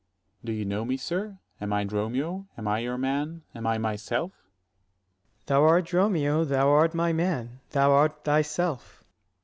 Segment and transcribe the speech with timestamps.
[0.41, 1.37] S._ Do you know me, sir?
[1.61, 2.47] am I Dromio?
[2.57, 3.43] am I your man?
[3.53, 4.31] am I myself?
[4.31, 4.45] Ant.
[5.41, 5.45] S.
[5.45, 9.03] Thou art Dromio, thou art my man, thou art 75 thyself.